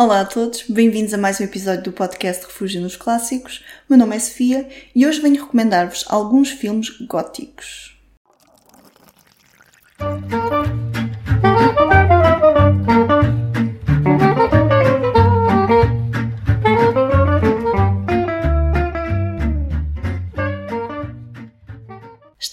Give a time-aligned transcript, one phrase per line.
[0.00, 3.64] Olá a todos, bem-vindos a mais um episódio do podcast Refúgio nos Clássicos.
[3.90, 7.98] Meu nome é Sofia e hoje venho recomendar-vos alguns filmes góticos.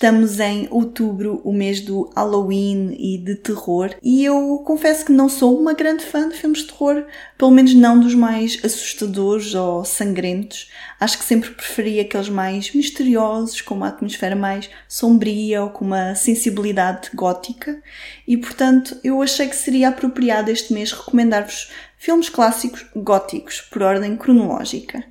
[0.05, 5.27] Estamos em outubro, o mês do Halloween e de terror, e eu confesso que não
[5.27, 9.83] sou uma grande fã de filmes de terror, pelo menos não dos mais assustadores ou
[9.83, 10.69] sangrentos.
[10.99, 16.13] Acho que sempre preferi aqueles mais misteriosos, com uma atmosfera mais sombria ou com uma
[16.13, 17.81] sensibilidade gótica,
[18.27, 24.15] e portanto eu achei que seria apropriado este mês recomendar-vos filmes clássicos góticos, por ordem
[24.15, 25.03] cronológica.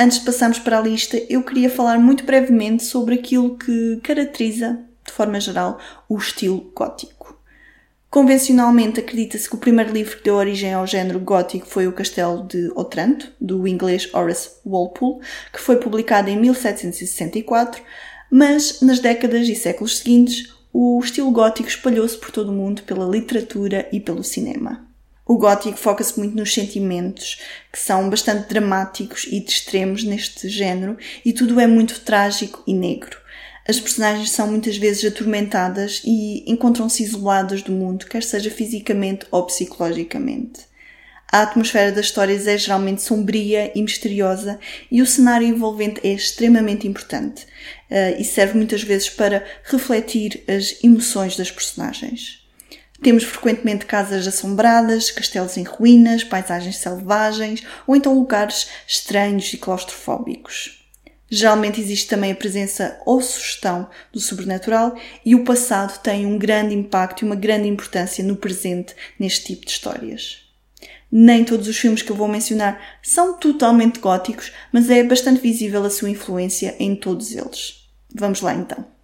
[0.00, 4.78] Antes de passarmos para a lista, eu queria falar muito brevemente sobre aquilo que caracteriza,
[5.04, 7.36] de forma geral, o estilo gótico.
[8.08, 12.46] Convencionalmente acredita-se que o primeiro livro que deu origem ao género gótico foi O Castelo
[12.46, 15.18] de Otranto, do inglês Horace Walpole,
[15.52, 17.82] que foi publicado em 1764,
[18.30, 23.04] mas nas décadas e séculos seguintes o estilo gótico espalhou-se por todo o mundo pela
[23.04, 24.87] literatura e pelo cinema.
[25.28, 27.38] O gótico foca-se muito nos sentimentos,
[27.70, 32.72] que são bastante dramáticos e de extremos neste género, e tudo é muito trágico e
[32.72, 33.18] negro.
[33.68, 39.44] As personagens são muitas vezes atormentadas e encontram-se isoladas do mundo, quer seja fisicamente ou
[39.44, 40.60] psicologicamente.
[41.30, 44.58] A atmosfera das histórias é geralmente sombria e misteriosa
[44.90, 47.44] e o cenário envolvente é extremamente importante
[47.90, 52.47] uh, e serve muitas vezes para refletir as emoções das personagens.
[53.02, 60.84] Temos frequentemente casas assombradas, castelos em ruínas, paisagens selvagens ou então lugares estranhos e claustrofóbicos.
[61.30, 66.74] Geralmente existe também a presença ou sugestão do sobrenatural e o passado tem um grande
[66.74, 70.48] impacto e uma grande importância no presente neste tipo de histórias.
[71.10, 75.84] Nem todos os filmes que eu vou mencionar são totalmente góticos, mas é bastante visível
[75.84, 77.88] a sua influência em todos eles.
[78.14, 78.97] Vamos lá então.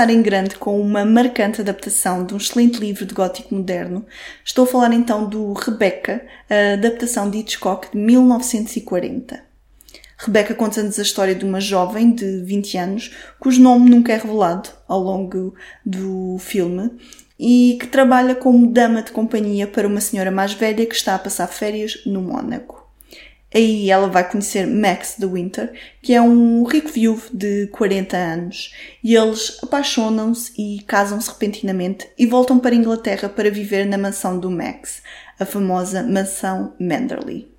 [0.00, 4.06] Em grande com uma marcante adaptação de um excelente livro de gótico moderno.
[4.44, 9.42] Estou a falar então do Rebecca, a adaptação de Hitchcock de 1940.
[10.16, 14.70] Rebecca conta-nos a história de uma jovem de 20 anos, cujo nome nunca é revelado
[14.86, 15.54] ao longo
[15.84, 16.92] do filme,
[17.36, 21.18] e que trabalha como dama de companhia para uma senhora mais velha que está a
[21.18, 22.77] passar férias no Mônaco.
[23.52, 25.72] Aí ela vai conhecer Max de Winter,
[26.02, 32.26] que é um rico viúvo de 40 anos, e eles apaixonam-se e casam-se repentinamente e
[32.26, 35.02] voltam para a Inglaterra para viver na mansão do Max,
[35.40, 37.50] a famosa mansão Manderley.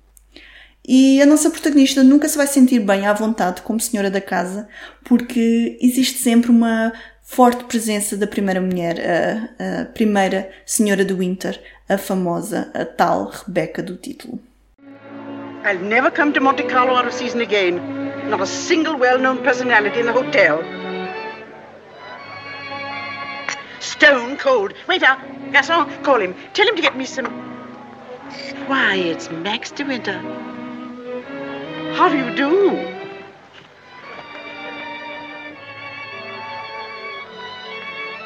[0.86, 4.68] E a nossa protagonista nunca se vai sentir bem à vontade como senhora da casa,
[5.04, 6.92] porque existe sempre uma
[7.22, 13.28] forte presença da primeira mulher, a, a primeira senhora de Winter, a famosa, a tal
[13.28, 14.40] Rebecca do título.
[15.62, 18.30] I'll never come to Monte Carlo out of season again.
[18.30, 20.62] Not a single well-known personality in the hotel.
[23.80, 24.72] Stone cold.
[24.88, 25.16] Waiter,
[25.52, 26.34] garçon, call him.
[26.54, 27.26] Tell him to get me some...
[28.66, 30.18] Why, it's Max de Winter.
[31.94, 32.99] How do you do?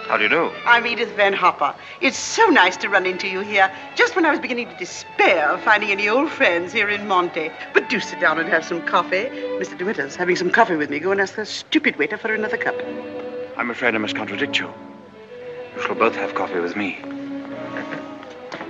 [0.06, 0.50] How do you do?
[0.66, 1.74] I'm Edith Van Hopper.
[2.02, 5.48] It's so nice to run into you here, just when I was beginning to despair
[5.48, 7.50] of finding any old friends here in Monte.
[7.72, 9.30] But do sit down and have some coffee.
[9.58, 9.78] Mr.
[9.78, 10.98] De Winter's having some coffee with me.
[10.98, 12.74] Go and ask the stupid waiter for another cup.
[13.56, 14.70] I'm afraid I must contradict you.
[15.74, 16.98] You shall both have coffee with me.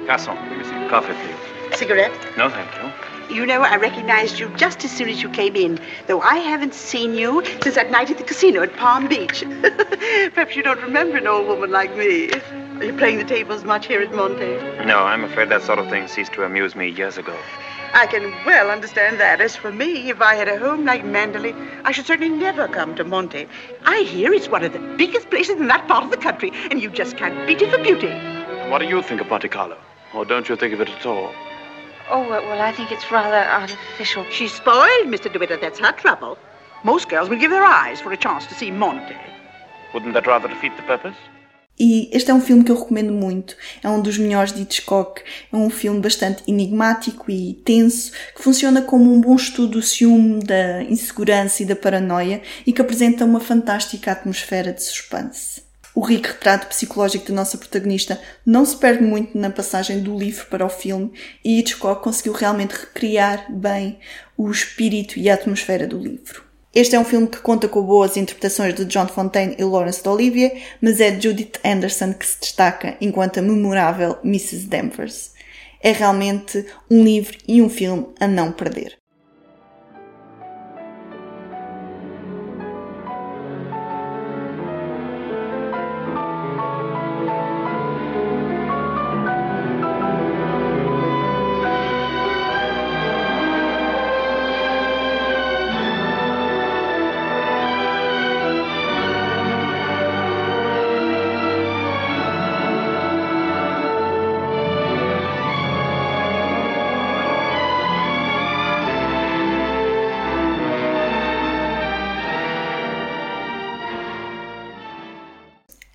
[0.06, 1.78] Garçon, give me some coffee, please.
[1.78, 2.12] Cigarette?
[2.36, 3.13] No, thank you.
[3.30, 6.74] You know, I recognized you just as soon as you came in, though I haven't
[6.74, 9.42] seen you since that night at the casino at Palm Beach.
[10.34, 12.30] Perhaps you don't remember an old woman like me.
[12.32, 14.84] Are you playing the tables much here at Monte?
[14.84, 17.36] No, I'm afraid that sort of thing ceased to amuse me years ago.
[17.94, 19.40] I can well understand that.
[19.40, 21.54] As for me, if I had a home like Manderley,
[21.84, 23.46] I should certainly never come to Monte.
[23.84, 26.82] I hear it's one of the biggest places in that part of the country, and
[26.82, 28.10] you just can't beat it for beauty.
[28.68, 29.78] What do you think of Monte Carlo?
[30.12, 31.32] Or don't you think of it at all?
[32.10, 34.24] Oh, well, I think it's rather artificial.
[34.30, 35.32] She's spoiled, Mr.
[35.32, 35.60] DeWitt.
[35.60, 36.36] That's her trouble.
[36.84, 39.16] Most girls would give their eyes for a chance to see Monte.
[39.94, 41.16] Wouldn't that rather defeat the purpose?
[41.80, 43.56] E este é um filme que eu recomendo muito.
[43.82, 45.22] É um dos melhores de Hitchcock.
[45.52, 50.44] É um filme bastante enigmático e tenso, que funciona como um bom estudo do ciúme,
[50.44, 55.63] da insegurança e da paranoia e que apresenta uma fantástica atmosfera de suspense.
[55.94, 60.46] O rico retrato psicológico da nossa protagonista não se perde muito na passagem do livro
[60.46, 61.12] para o filme
[61.44, 64.00] e Hitchcock conseguiu realmente recriar bem
[64.36, 66.42] o espírito e a atmosfera do livro.
[66.74, 70.60] Este é um filme que conta com boas interpretações de John Fontaine e Laurence d'Olivier,
[70.80, 74.66] mas é Judith Anderson que se destaca enquanto a memorável Mrs.
[74.66, 75.30] Danvers.
[75.80, 79.03] É realmente um livro e um filme a não perder.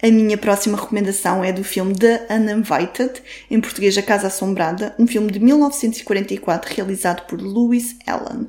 [0.09, 5.06] A minha próxima recomendação é do filme The Uninvited, em português A Casa Assombrada, um
[5.06, 8.47] filme de 1944 realizado por Lewis Allen.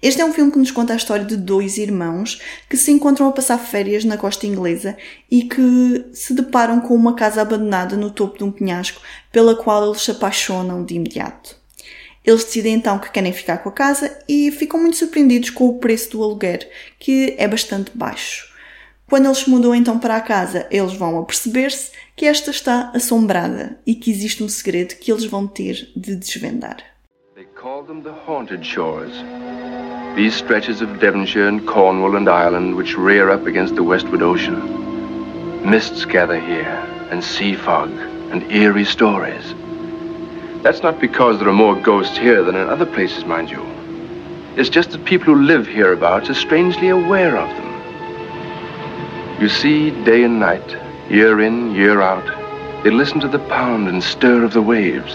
[0.00, 2.40] Este é um filme que nos conta a história de dois irmãos
[2.70, 4.96] que se encontram a passar férias na costa inglesa
[5.30, 9.84] e que se deparam com uma casa abandonada no topo de um penhasco pela qual
[9.84, 11.54] eles se apaixonam de imediato.
[12.24, 15.78] Eles decidem então que querem ficar com a casa e ficam muito surpreendidos com o
[15.78, 16.66] preço do aluguer,
[16.98, 18.47] que é bastante baixo.
[19.08, 22.90] Quando eles se mudam então para a casa, eles vão a perceber-se que esta está
[22.94, 26.76] assombrada e que existe um segredo que eles vão ter de desvendar.
[27.34, 29.12] They call them the haunted shores.
[30.14, 34.60] These stretches of Devonshire and Cornwall and Ireland which rear up against the westward ocean.
[35.64, 37.88] Mists gather here, and sea fog,
[38.30, 39.54] and eerie stories.
[40.62, 43.64] That's not because there are more ghosts here than in other places, mind you.
[44.56, 47.77] It's just that people who live hereabouts are strangely aware of them.
[49.40, 50.76] You see, day and night,
[51.08, 52.26] year in, year out,
[52.82, 55.14] they listen to the pound and stir of the waves.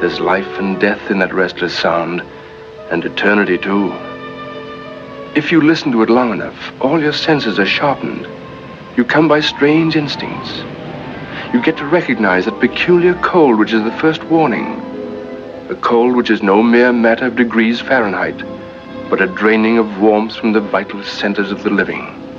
[0.00, 2.22] There's life and death in that restless sound,
[2.90, 3.92] and eternity too.
[5.34, 8.26] If you listen to it long enough, all your senses are sharpened.
[8.96, 10.56] You come by strange instincts.
[11.52, 14.80] You get to recognize that peculiar cold which is the first warning.
[15.68, 18.38] A cold which is no mere matter of degrees Fahrenheit,
[19.10, 22.29] but a draining of warmth from the vital centers of the living.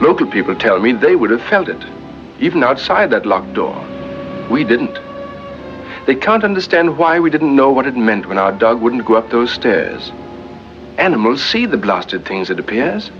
[0.00, 1.84] Local people tell me they would have felt it,
[2.38, 3.74] even outside that locked door.
[4.50, 4.98] We didn't.
[6.06, 9.14] They can't understand why we didn't know what it meant when our dog wouldn't go
[9.14, 10.10] up those stairs.
[10.96, 13.10] Animals see the blasted things, it appears.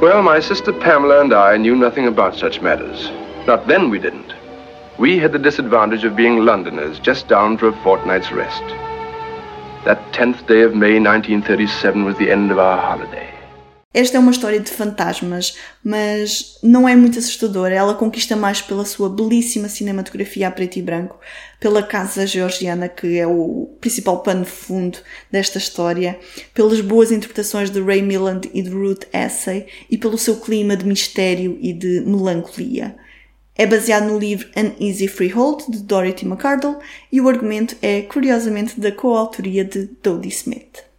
[0.00, 3.10] Well, my sister Pamela and I knew nothing about such matters.
[3.46, 4.32] Not then we didn't.
[4.98, 8.62] We had the disadvantage of being Londoners, just down for a fortnight's rest.
[9.84, 13.39] That 10th day of May 1937 was the end of our holiday.
[13.92, 17.74] Esta é uma história de fantasmas, mas não é muito assustadora.
[17.74, 21.18] Ela conquista mais pela sua belíssima cinematografia a preto e branco,
[21.58, 24.98] pela casa georgiana, que é o principal pano fundo
[25.28, 26.20] desta história,
[26.54, 30.86] pelas boas interpretações de Ray Milland e de Ruth Essay e pelo seu clima de
[30.86, 32.94] mistério e de melancolia.
[33.56, 36.76] É baseado no livro An Easy Freehold, de Dorothy McCardle,
[37.10, 40.89] e o argumento é, curiosamente, da coautoria de Dodie Smith.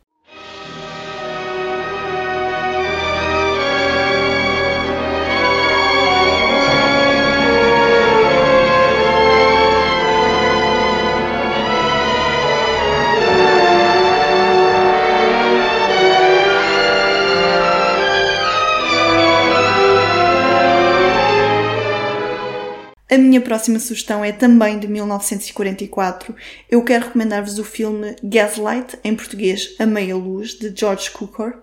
[23.11, 26.33] A minha próxima sugestão é também de 1944.
[26.69, 31.55] Eu quero recomendar-vos o filme Gaslight, em português A Meia Luz, de George Cukor.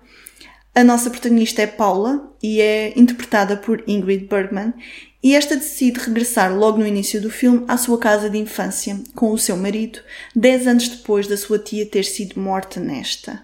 [0.74, 4.74] A nossa protagonista é Paula e é interpretada por Ingrid Bergman,
[5.22, 9.32] e esta decide regressar logo no início do filme à sua casa de infância com
[9.32, 10.00] o seu marido,
[10.36, 13.42] 10 anos depois da sua tia ter sido morta nesta.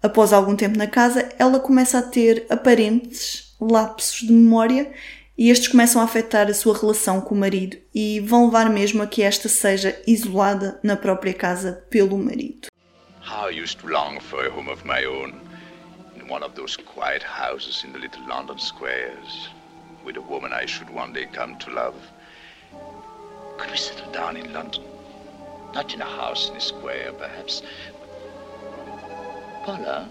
[0.00, 4.88] Após algum tempo na casa, ela começa a ter aparentes lapsos de memória
[5.40, 9.02] e estes começam a afetar a sua relação com o marido e vão levar mesmo
[9.02, 12.68] a que esta seja isolada na própria casa pelo marido.
[13.26, 15.32] How I used to long for a home of my own
[16.14, 19.48] in one of those quiet houses in the little London squares
[20.04, 21.96] with a woman I should one day come to love.
[23.56, 24.82] Could we settle down in London?
[25.72, 27.62] Not in a house in a square, perhaps.
[29.64, 30.06] Paula,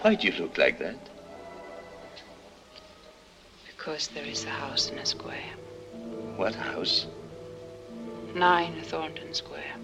[0.00, 1.11] why do you look like that?
[3.84, 5.50] Because there is a house in a square.
[6.36, 7.08] What house?
[8.32, 9.74] Nine Thornton Square.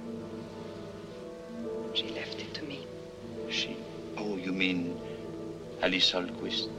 [1.94, 2.86] She left it to me.
[3.50, 3.76] She.
[4.16, 5.00] Oh, you mean
[5.82, 6.70] Alice Holquist?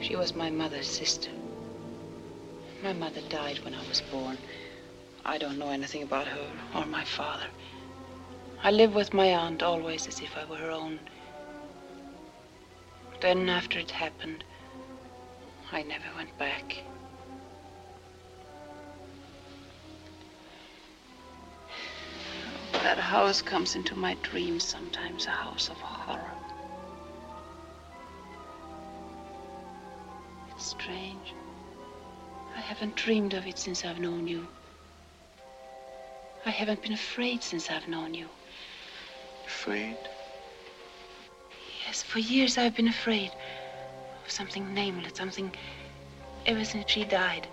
[0.00, 1.30] She was my mother's sister.
[2.82, 4.36] My mother died when I was born.
[5.24, 7.46] I don't know anything about her or my father.
[8.64, 10.98] I live with my aunt always as if I were her own.
[13.20, 14.44] Then, after it happened,
[15.70, 16.82] I never went back.
[22.72, 26.32] That house comes into my dreams sometimes, a house of horror.
[30.50, 31.34] It's strange.
[32.56, 34.48] I haven't dreamed of it since I've known you.
[36.46, 38.30] I haven't been afraid since I've known you.
[39.46, 39.98] Afraid?
[41.90, 43.32] Yes, for years I've been afraid
[44.24, 45.52] of something nameless, something
[46.46, 47.48] ever since she died.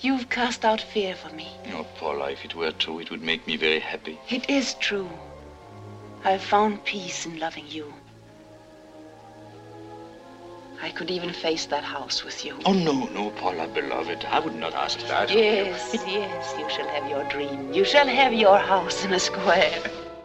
[0.00, 1.48] You've cast out fear for me.
[1.74, 4.18] Oh, Paula, if it were true, it would make me very happy.
[4.30, 5.10] It is true.
[6.24, 7.92] I've found peace in loving you.
[10.80, 12.56] I could even face that house with you.
[12.64, 14.24] Oh, no, no, Paula, beloved.
[14.24, 15.28] I would not ask that.
[15.28, 17.74] Yes, yes, you shall have your dream.
[17.74, 19.82] You shall have your house in a square.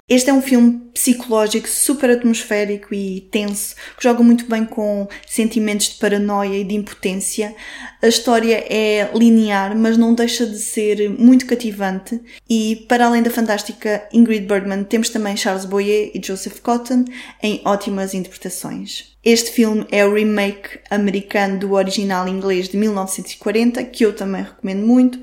[0.09, 5.89] Este é um filme psicológico super atmosférico e tenso, que joga muito bem com sentimentos
[5.89, 7.53] de paranoia e de impotência.
[8.01, 12.21] A história é linear, mas não deixa de ser muito cativante.
[12.49, 17.03] E para além da fantástica Ingrid Bergman, temos também Charles Boyer e Joseph Cotton
[17.43, 19.13] em ótimas interpretações.
[19.21, 24.87] Este filme é o remake americano do original inglês de 1940, que eu também recomendo
[24.87, 25.19] muito.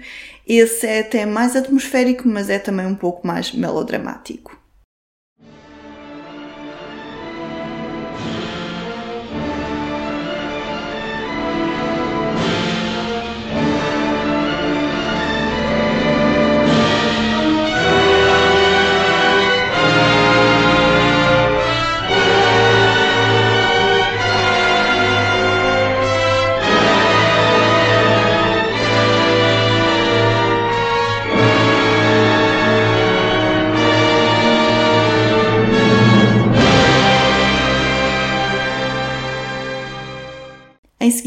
[0.46, 4.62] Esse é até mais atmosférico, mas é também um pouco mais melodramático.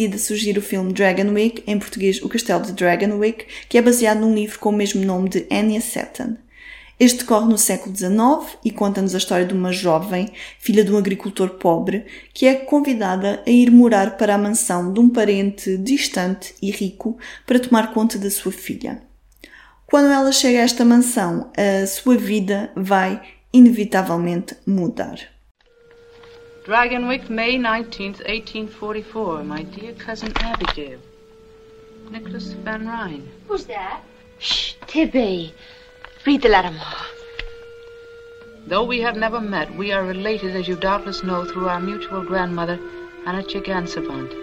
[0.08, 4.34] Seguida surgir o filme Dragonwyck, em português O Castelo de Dragonwyck, que é baseado num
[4.34, 6.38] livro com o mesmo nome de Anya Seton.
[6.98, 10.98] Este decorre no século XIX e conta-nos a história de uma jovem, filha de um
[10.98, 16.56] agricultor pobre, que é convidada a ir morar para a mansão de um parente distante
[16.62, 19.02] e rico para tomar conta da sua filha.
[19.86, 23.22] Quando ela chega a esta mansão, a sua vida vai
[23.52, 25.37] inevitavelmente mudar.
[26.68, 29.46] Dragonwyck, May 19th, 1844.
[29.46, 31.00] My dear cousin Abigail.
[32.12, 33.26] Nicholas Van Ryn.
[33.48, 34.04] Who's that?
[34.40, 35.54] Shh, Tibby.
[36.26, 37.06] Read the letter, Ma.
[38.66, 42.22] Though we have never met, we are related, as you doubtless know, through our mutual
[42.22, 42.78] grandmother,
[43.26, 44.34] Anna Chigansavant.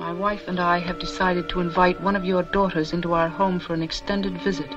[0.00, 3.60] My wife and I have decided to invite one of your daughters into our home
[3.60, 4.68] for an extended visit.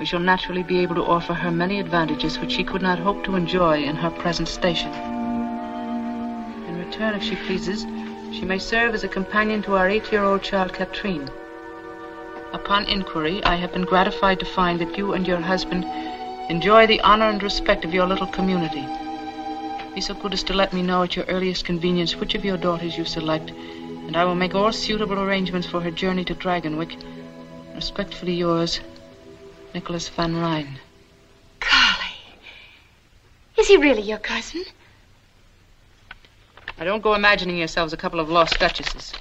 [0.00, 3.22] We shall naturally be able to offer her many advantages which she could not hope
[3.24, 4.90] to enjoy in her present station.
[6.68, 7.84] In return, if she pleases,
[8.32, 11.28] she may serve as a companion to our eight-year-old child, Katrine.
[12.54, 15.84] Upon inquiry, I have been gratified to find that you and your husband
[16.48, 18.86] enjoy the honor and respect of your little community.
[19.94, 22.56] Be so good as to let me know at your earliest convenience which of your
[22.56, 26.96] daughters you select, and I will make all suitable arrangements for her journey to Dragonwick.
[27.74, 28.80] Respectfully yours,
[29.74, 30.78] Nicholas Van Ryn.
[31.60, 32.14] Golly.
[33.58, 34.64] Is he really your cousin?
[36.78, 39.12] Now, don't go imagining yourselves a couple of lost duchesses.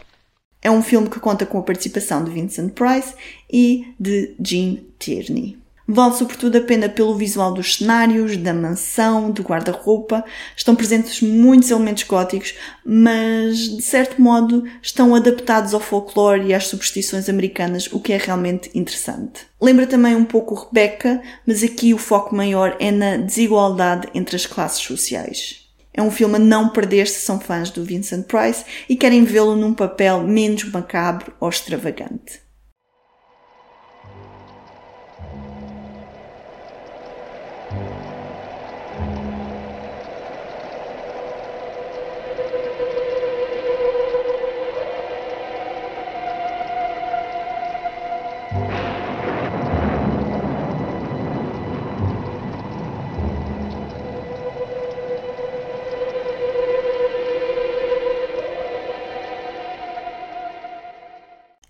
[0.62, 3.16] É um filme que conta com a participação de Vincent Price
[3.50, 5.58] e de Gene Tierney.
[5.92, 10.24] Vale sobretudo a pena pelo visual dos cenários, da mansão, do guarda-roupa.
[10.56, 12.54] Estão presentes muitos elementos góticos,
[12.86, 18.18] mas de certo modo estão adaptados ao folclore e às superstições americanas, o que é
[18.18, 19.48] realmente interessante.
[19.60, 24.46] Lembra também um pouco Rebecca, mas aqui o foco maior é na desigualdade entre as
[24.46, 25.68] classes sociais.
[25.92, 29.56] É um filme a não perder se são fãs do Vincent Price e querem vê-lo
[29.56, 32.48] num papel menos macabro ou extravagante.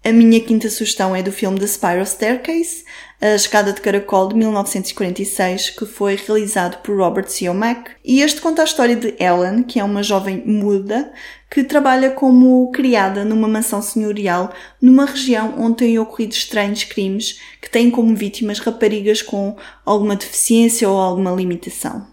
[0.10, 2.84] A minha quinta sugestão é do filme The Spiral Staircase,
[3.22, 7.48] A Escada de Caracol de 1946, que foi realizado por Robert C.
[7.48, 7.92] O'Mac.
[8.04, 11.14] E este conta a história de Ellen, que é uma jovem muda
[11.48, 14.52] que trabalha como criada numa mansão senhorial
[14.82, 20.90] numa região onde têm ocorrido estranhos crimes que têm como vítimas raparigas com alguma deficiência
[20.90, 22.08] ou alguma limitação.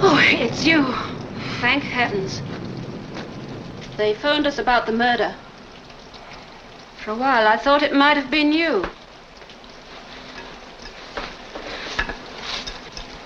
[0.00, 0.82] Oh, it's you.
[1.60, 2.42] Thank heavens.
[3.98, 5.34] They phoned us about the murder.
[7.08, 8.84] For a while, I thought it might have been you.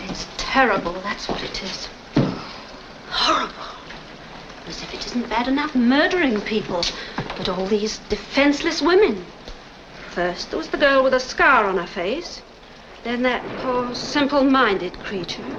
[0.03, 1.89] It's terrible, that's what it is.
[3.09, 3.75] Horrible.
[4.69, 6.85] As if it isn't bad enough murdering people,
[7.37, 9.27] but all these defenseless women.
[10.11, 12.41] First, there was the girl with a scar on her face.
[13.03, 15.57] Then that poor, simple-minded creature.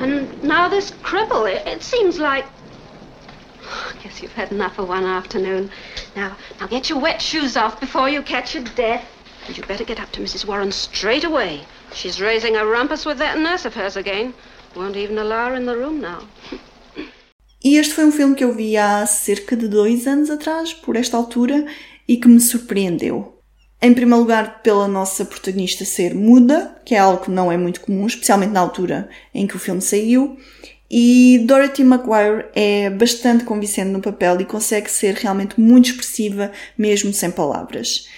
[0.00, 1.50] And now this cripple.
[1.50, 2.44] It, it seems like
[4.02, 5.70] guess you've had enough one afternoon.
[6.16, 9.04] Now, now get your wet shoes off before you catch death.
[9.46, 10.46] And you better get up to Mrs.
[10.46, 11.62] Warren straight away.
[11.92, 14.34] She's raising a rumpus with that nurse of hers again.
[14.76, 16.20] Won't even allow her in the room now.
[17.64, 20.96] E este foi um filme que eu vi há cerca de dois anos atrás, por
[20.96, 21.66] esta altura,
[22.06, 23.38] e que me surpreendeu.
[23.80, 27.80] Em primeiro lugar, pela nossa protagonista ser muda, que é algo que não é muito
[27.80, 30.36] comum, especialmente na altura em que o filme saiu,
[30.90, 37.12] e Dorothy McGuire é bastante convincente no papel e consegue ser realmente muito expressiva, mesmo
[37.12, 38.08] sem palavras.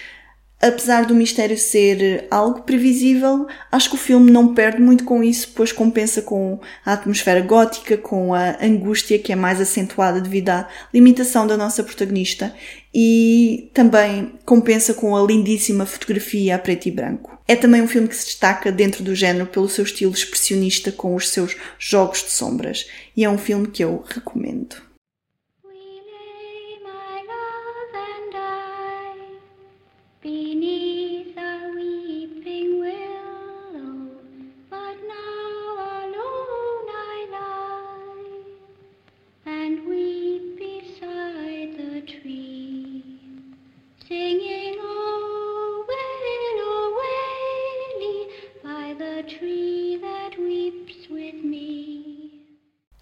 [0.61, 5.53] Apesar do mistério ser algo previsível, acho que o filme não perde muito com isso,
[5.55, 10.69] pois compensa com a atmosfera gótica, com a angústia que é mais acentuada devido à
[10.93, 12.55] limitação da nossa protagonista
[12.93, 17.39] e também compensa com a lindíssima fotografia a preto e branco.
[17.49, 21.15] É também um filme que se destaca dentro do género pelo seu estilo expressionista com
[21.15, 22.87] os seus jogos de sombras
[23.17, 24.90] e é um filme que eu recomendo.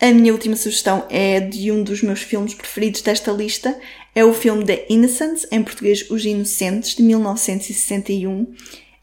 [0.00, 3.76] A minha última sugestão é de um dos meus filmes preferidos desta lista.
[4.14, 8.54] É o filme The Innocents, em português Os Inocentes, de 1961.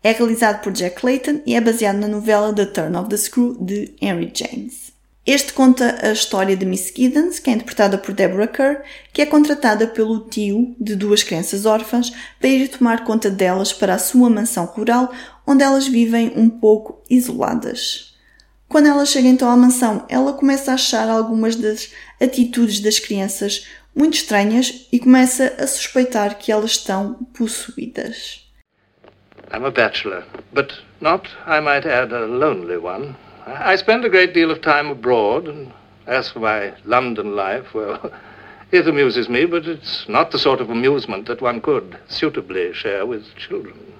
[0.01, 3.58] É realizado por Jack Clayton e é baseado na novela The Turn of the Screw,
[3.60, 4.93] de Henry James.
[5.25, 9.25] Este conta a história de Miss Giddens, que é interpretada por Deborah Kerr, que é
[9.25, 14.29] contratada pelo tio de duas crianças órfãs para ir tomar conta delas para a sua
[14.29, 15.12] mansão rural,
[15.45, 18.14] onde elas vivem um pouco isoladas.
[18.67, 23.67] Quando ela chega então à mansão, ela começa a achar algumas das atitudes das crianças
[23.95, 28.43] muito estranhas e começa a suspeitar que elas estão possuídas.
[29.54, 33.15] I'm a bachelor, but not, I might add, a lonely one.
[33.47, 35.71] I spend a great deal of time abroad, and
[36.08, 38.12] as for my London life, well,
[38.71, 43.06] it amuses me, but it's not the sort of amusement that one could suitably share
[43.06, 43.94] with children.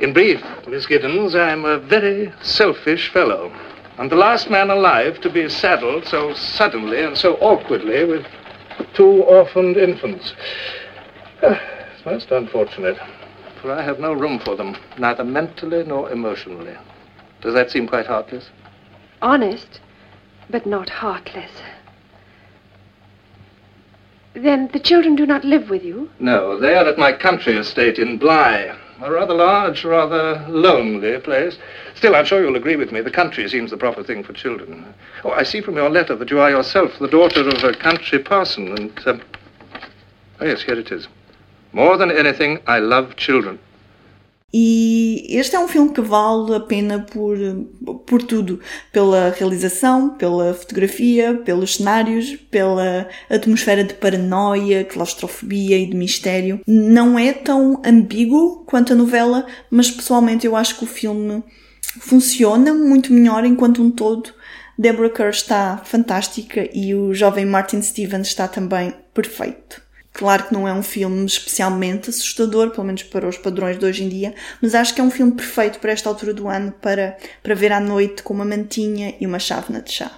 [0.00, 3.52] In brief, Miss Giddens, I'm a very selfish fellow.
[3.98, 8.24] I'm the last man alive to be saddled so suddenly and so awkwardly with
[8.94, 10.34] two orphaned infants.
[11.42, 11.56] Uh,
[11.92, 12.96] it's most unfortunate,
[13.60, 16.76] for I have no room for them, neither mentally nor emotionally.
[17.40, 18.50] Does that seem quite heartless?
[19.20, 19.80] Honest,
[20.48, 21.50] but not heartless.
[24.34, 26.08] Then the children do not live with you?
[26.20, 28.76] No, they are at my country estate in Bly.
[29.00, 31.56] A rather large, rather lonely place.
[31.94, 34.92] Still, I'm sure you'll agree with me, the country seems the proper thing for children.
[35.24, 38.18] Oh, I see from your letter that you are yourself the daughter of a country
[38.18, 39.06] parson, and...
[39.06, 39.22] Um...
[40.40, 41.06] Oh, yes, here it is.
[41.72, 43.58] More than anything, I love children.
[44.52, 47.36] E este é um filme que vale a pena por,
[48.06, 48.60] por tudo.
[48.90, 56.60] Pela realização, pela fotografia, pelos cenários, pela atmosfera de paranoia, claustrofobia e de mistério.
[56.66, 61.42] Não é tão ambíguo quanto a novela, mas pessoalmente eu acho que o filme
[62.00, 64.32] funciona muito melhor enquanto um todo.
[64.78, 69.87] Deborah Kerr está fantástica e o jovem Martin Stevens está também perfeito.
[70.18, 74.02] Claro que não é um filme especialmente assustador, pelo menos para os padrões de hoje
[74.02, 77.16] em dia, mas acho que é um filme perfeito para esta altura do ano para,
[77.40, 80.10] para ver à noite com uma mantinha e uma chávena de chá.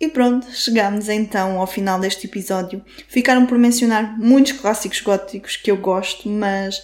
[0.00, 2.84] E pronto, chegámos então ao final deste episódio.
[3.06, 6.82] Ficaram por mencionar muitos clássicos góticos que eu gosto, mas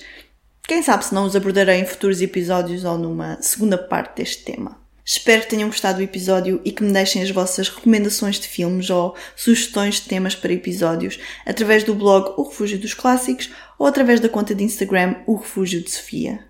[0.68, 4.85] quem sabe se não os abordarei em futuros episódios ou numa segunda parte deste tema.
[5.08, 8.90] Espero que tenham gostado do episódio e que me deixem as vossas recomendações de filmes
[8.90, 14.18] ou sugestões de temas para episódios através do blog O Refúgio dos Clássicos ou através
[14.18, 16.40] da conta de Instagram O Refúgio de Sofia.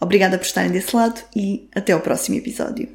[0.00, 2.88] Obrigada por estarem desse lado e até ao próximo episódio.